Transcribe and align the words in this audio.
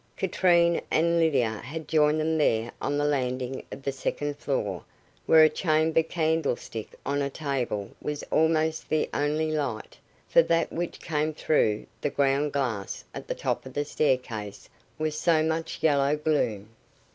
Katrine 0.17 0.81
and 0.89 1.19
Lydia 1.19 1.59
had 1.63 1.87
joined 1.87 2.19
them 2.19 2.39
there 2.39 2.71
on 2.81 2.97
the 2.97 3.05
landing 3.05 3.63
of 3.71 3.83
the 3.83 3.91
second 3.91 4.35
floor, 4.39 4.83
where 5.27 5.43
a 5.43 5.47
chamber 5.47 6.01
candlestick 6.01 6.95
on 7.05 7.21
a 7.21 7.29
table 7.29 7.91
was 8.01 8.23
almost 8.31 8.89
the 8.89 9.07
only 9.13 9.51
light, 9.51 9.99
for 10.27 10.41
that 10.41 10.73
which 10.73 11.01
came 11.01 11.35
through 11.35 11.85
the 12.01 12.09
ground 12.09 12.51
glass 12.51 13.03
at 13.13 13.27
the 13.27 13.35
top 13.35 13.63
of 13.63 13.75
the 13.75 13.85
staircase 13.85 14.67
was 14.97 15.15
so 15.19 15.43
much 15.43 15.83
yellow 15.83 16.17
gloom. 16.17 16.69